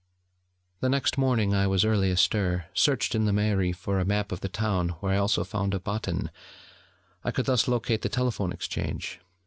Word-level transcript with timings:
The 0.79 0.89
next 0.89 1.15
morning 1.15 1.53
I 1.53 1.67
was 1.67 1.85
early 1.85 2.09
astir, 2.09 2.65
searched 2.73 3.13
in 3.13 3.25
the 3.25 3.31
mairie 3.31 3.71
for 3.71 3.99
a 3.99 4.03
map 4.03 4.31
of 4.31 4.39
the 4.39 4.49
town, 4.49 4.89
where 4.99 5.13
I 5.13 5.17
also 5.19 5.43
found 5.43 5.75
a 5.75 5.79
Bottin: 5.79 6.31
I 7.23 7.29
could 7.29 7.45
thus 7.45 7.67
locate 7.67 8.01
the 8.01 8.09
Telephone 8.09 8.51
Exchange. 8.51 9.19